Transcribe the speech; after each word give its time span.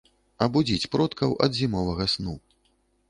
Абудзіць 0.45 0.89
продкаў 0.95 1.37
ад 1.49 1.59
зімовага 1.59 2.11
сну. 2.15 2.35